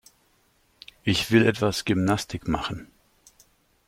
Ich 1.03 1.29
will 1.29 1.45
etwas 1.45 1.85
Gymnastik 1.85 2.47
machen. 2.47 2.87